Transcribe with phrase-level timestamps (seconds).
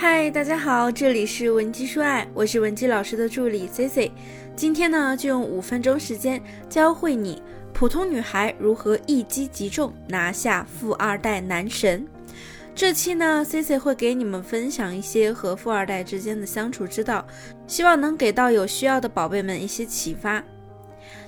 [0.00, 4.12] 嗨，大家好，这里是文姬说爱，我是文姬老师的助理 Cici。
[4.54, 7.42] 今天呢，就用五分钟时间教会你
[7.74, 12.06] 普通女孩如何一击即中拿下富二代男神。
[12.76, 17.26] 这期呢，Cici 会给你们分享一些和富二代之间的相处之道，
[17.66, 20.40] 希望能给到有需要的宝贝们一些启发。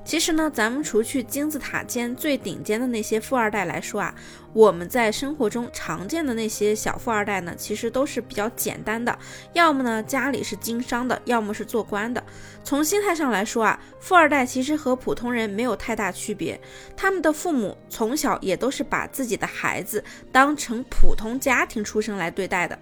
[0.04, 4.14] 其实呢，咱们除去金字塔尖最顶尖的那些富二代来说啊，
[4.52, 9.16] 我们在生活中常见的那些小富二代呢，其实都是比较简单的，
[9.52, 12.22] 要么呢家里是经商的，要么是做官的。
[12.62, 16.60] 从心态上来说啊，富二代其实和普通人没有太大区别，
[16.96, 22.78] 他们的父母从小也都是把自己的孩子当成普通家庭出生来对待的。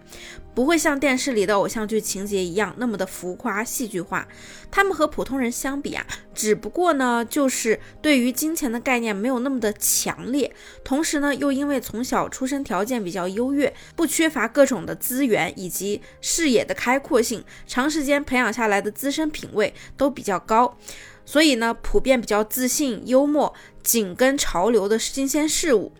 [0.54, 4.26] 不会像电视里的偶像剧情节一样那么的浮夸戏剧化。
[4.72, 6.04] 他们和普通人相比啊，
[6.34, 10.52] 只不过呢，就是对于金钱的概念没有那么的强烈。
[10.82, 20.78] 同时呢，又因为从小出生条件比较优越，不缺乏各种的资源以及视野的开阔性，长时间培养下来的资深品位都比较高，
[21.26, 25.92] 所以呢，普遍比较自信、幽默，紧跟潮流的新鲜事物。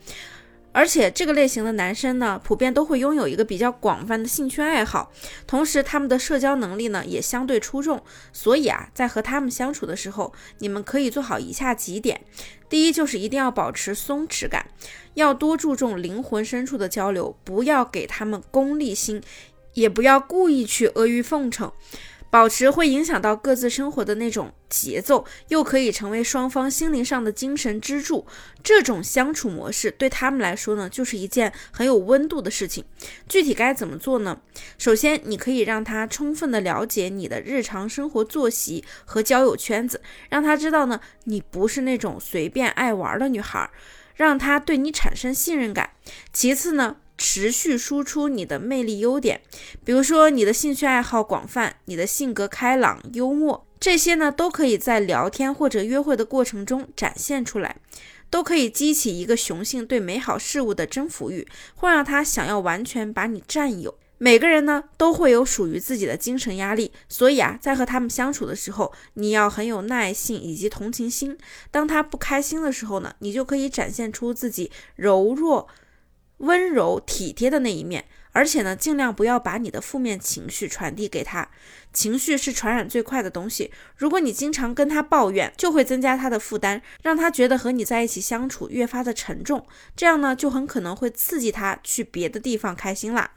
[0.79, 5.11] 而且这个类型的男生呢，普遍都会拥有一个比较广泛的兴趣爱好，
[5.45, 8.01] 同时他们的社交能力呢也相对出众。
[8.33, 12.21] 所以啊，在和他们相处的时候，你们可以做好以下几点：
[12.69, 14.67] 第一，就是一定要保持松弛感，
[15.15, 19.21] 要多注重灵魂深处的交流，不要给他们功利心，
[19.75, 21.73] 也不要故意去阿谀奉承。
[22.31, 28.27] 保持会影响到各自生活的那种节奏，又可以成为双方心灵上的精神支柱。
[28.63, 32.85] 这种相处模式对他们来说呢，就是一件很有温度的事情。
[33.29, 34.41] 具体该怎么做呢？
[34.77, 43.71] 首先，你可以让他充分的了解你的日常生活作息和交友圈子，让他知道呢，你不是那种随便爱玩的女孩，
[44.15, 45.91] 让他对你产生信任感。
[46.33, 46.97] 其次呢？
[47.19, 49.43] 持续输出你的魅力优点，
[49.85, 57.77] 比如说你的兴趣爱好广泛，你的性格开朗幽默，这些呢都可以在聊天或者约会的过程中展现出来，
[58.31, 63.99] 都可以激起一个雄性对美好事物的征服欲，会让他想要完全把你占有。
[64.21, 71.39] 每个人呢都会有属于自己的精神压力，所以啊，在和他们相处的时候，你要很有耐性以及同情心。
[71.71, 75.69] 当他不开心的时候呢，你就可以展现出自己柔弱。
[76.39, 81.49] 温柔体贴的那一面，而且呢，尽量不要把你的负面情绪传递给他。
[81.93, 83.73] 情绪是传染最快的东西。
[83.97, 89.67] 如果你经常跟他抱怨，就会增加他的负担，让他觉得和你在一起相处越发的沉重。
[89.97, 93.33] 这样呢，就很可能会刺激他去别的地方开心啦。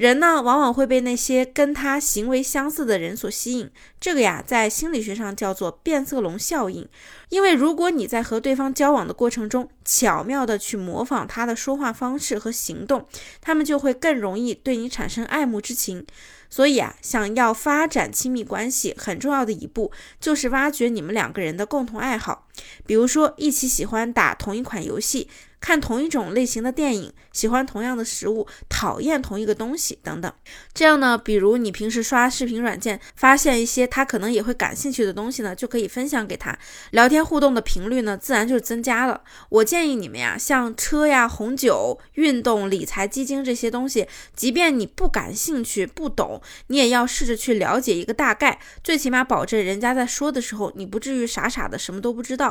[0.00, 3.70] 人呢，往往会被那些跟他行为相似的人所吸引。
[4.00, 6.88] 这个呀，在心理学上叫做变色龙效应。
[7.28, 13.06] 因为如果你在和对方交往的过程中，巧妙的去模仿他的说话方式和行动，
[13.42, 16.06] 他们就会更容易对你产生爱慕之情。
[16.48, 22.48] 所以啊，想要发展亲密关系，很重要的一步就是挖掘你们两个人的共同爱好，
[22.86, 25.28] 比如说一起喜欢打同一款游戏。
[25.60, 30.32] 看同一种类型的电影，喜欢同样的食物，讨厌同一个东西等等。
[30.72, 36.58] 这样呢，比如你平时刷视频软件，发现一些他可能也会感兴趣的东西呢，就可以分享给他，
[36.92, 39.20] 聊天互动的频率呢，自然就增加了。
[39.50, 52.49] 我建议你们呀，像车呀、红酒、运动、理财、基金这些东西，即便你不感兴趣、不懂，你也要试着去了解一个大概，最起码保证人家在说的时候，你不至于傻傻的什么都不知道。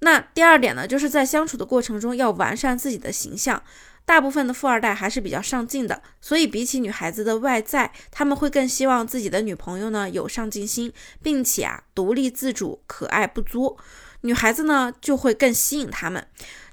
[0.00, 3.62] 那第二点呢，就是在相处的过程中要完善自己的形象。
[4.06, 10.92] 大部分的富二代还是比较上进的，所以比起女孩子的外在，他们会更希望自己的女朋友呢有上进心，
[11.22, 13.78] 并且啊独立自主、可爱不作。
[14.24, 16.26] 女孩子呢就会更吸引他们。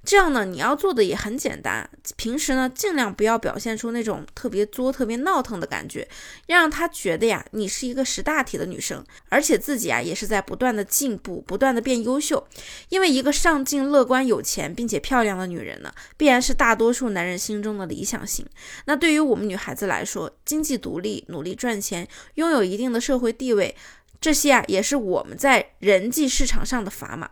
[0.04, 6.08] 这样呢，你要做的也很简单，平时呢尽量不要表现出那种特别作、特别闹腾的感觉，
[6.48, 12.44] 要让他觉得呀，你是一个识大体的女生，而且自己啊也是在不断的进步、不断的变优秀。
[12.90, 18.44] 因为一个上进、乐观、有钱并且漂亮的女人呢，必然是大多数男人心中的理想型。
[18.86, 23.76] 那对于我们女孩子来说，经济独立、努力赚钱、拥有一定的社会地位，
[24.22, 27.30] 这些啊也是我们在人际市场上的砝码。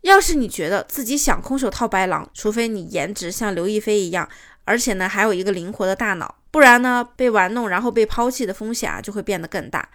[0.00, 4.28] 要是你觉得自己想空手套白狼，除非你颜值像刘亦菲一样，
[4.64, 9.88] 而且呢还有一个灵活的大脑，不然呢被玩弄然后被抛弃的风险啊就会变得更大。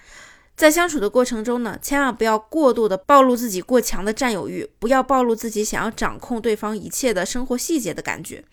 [0.56, 8.46] 在相处的过程中呢，千万不要过度的暴露自己过强的占有欲，不要暴露自己想要掌控对方一切的生活细节的感觉。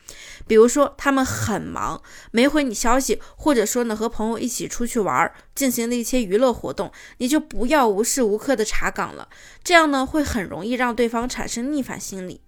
[0.46, 9.28] 比如说，他们很忙，没回你消息，或者说呢和朋友一起出去玩，进行了一些娱乐活动，你就不要无时无刻的查岗了，
[9.62, 12.40] 这样呢会很容易让对方产生逆反心理。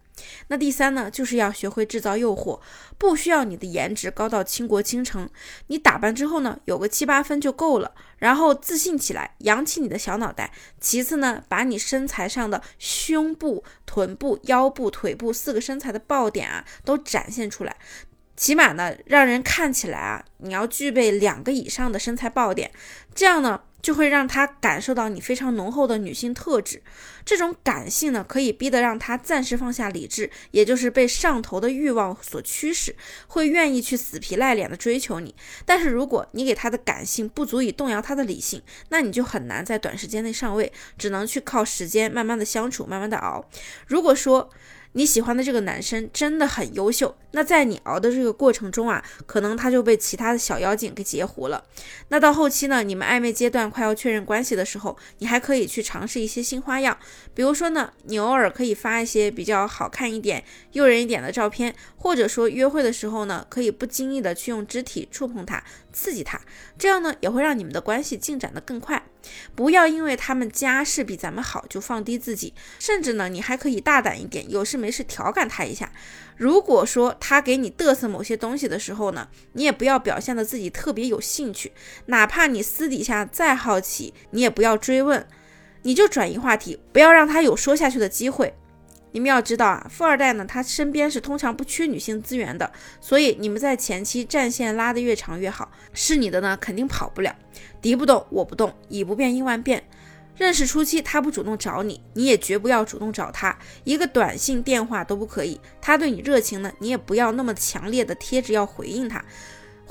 [0.48, 2.60] 那第三呢，就是要学会制造诱惑，
[2.98, 5.28] 不需要你的颜值高到倾国倾城，
[5.68, 7.92] 你打扮之后呢，有个七八分就够了。
[8.18, 10.52] 然后自信起来，扬起你的小脑袋。
[10.80, 17.76] 其次呢，把你身材上的胸部、臀部、腰部、腿部四个身材的爆点啊，都展现出来。
[18.36, 22.70] 起码呢，让人看起来啊，你要具备两个以上的身材爆点，
[23.14, 23.60] 这样呢。
[23.82, 26.80] 就会让他感受到你非常浓厚的女性特质，
[27.24, 32.94] 这种感性呢，可以逼得让他暂时放下理智，也就是被上头的欲望所驱使，
[33.26, 35.34] 会愿意去死皮赖脸的追求你。
[35.66, 43.44] 但是如果你给他的感性不足以动摇他的理性，那你就很难在短时间内上位，只能去靠时间慢慢的相处，慢慢的熬。
[43.88, 44.48] 如果说，
[44.92, 51.64] 你喜欢的这个男生真的很优秀，那在你熬的这个过程中啊，可能他就被其他的小妖精给截胡了。
[52.08, 56.96] 那到后期呢，你们暧昧阶段快要确认关系的时候，你还可以去尝试一些新花样，
[57.34, 66.40] 比如说呢，你偶尔可以发一些比较好看一点、诱人一点的照片，或者说约会的时候呢，可以不经意的去用肢体触碰他，刺激他，
[66.78, 69.02] 这样呢也会让你们的关系进展的更快。
[69.54, 75.92] 不要因为他们家世比咱们好就放低自己，甚至呢，你还可以大胆一点，有事没事调侃他一下。
[76.36, 81.72] 如果说他给你嘚瑟某些东西的时候呢，你也不要表现的自己特别有兴趣，
[82.06, 85.24] 哪怕你私底下再好奇，你也不要追问，
[85.82, 88.54] 你就转移话题，不要让他有说下去的机会。
[89.12, 92.70] 你们要知道啊，富二代呢，他身边是通常不缺女性资源的，
[93.00, 95.70] 所以你们在前期战线拉得越长越好。
[95.92, 97.34] 是你的呢，肯定跑不了。
[97.80, 99.82] 敌不动，我不动，以不变应万变。
[100.34, 105.60] 认识初期他不主动找你，你也绝不要主动找他，一个短信、电话都不可以。
[105.80, 109.22] 他对你热情呢，你也不要那么强烈的贴着要回应他。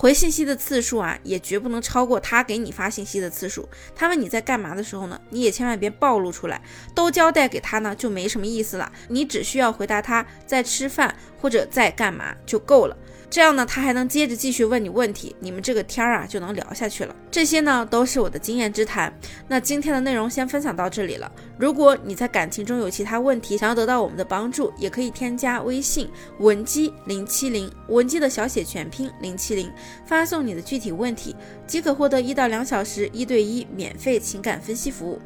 [0.02, 3.70] 回信息的次数啊，也绝不能超过他给你发信息的次数。
[3.96, 6.60] 他问你在干嘛的时候呢，你也千万别暴露出来，
[6.96, 8.92] 都交代给他呢，就没什么意思了。
[9.10, 12.98] 你只需要回答他在吃饭或者在干嘛就够了。
[13.32, 17.16] 这样呢，他还能接着继续问你问题，你们这个天儿啊就能聊下去了。
[17.32, 19.12] 这些呢都是我的经验之谈。
[19.48, 21.32] 那今天的内容先分享到这里了。
[21.58, 29.72] 如果你在感情中有其他问题，想要得到我们的帮助，也可以添加微信文姬零七零，文姬的小写全拼零七零，
[30.06, 31.34] 发送你的具体问题，
[31.66, 35.18] 即可获得一到两小时一对一免费情感分析服务。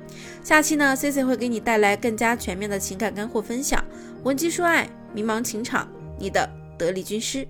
[0.44, 3.84] 下期呢，C C 会给你带来更加全面的情感干货分享。
[4.22, 5.88] 文姬说爱，迷茫情场，
[6.20, 6.48] 你的
[6.78, 7.48] 得力军师。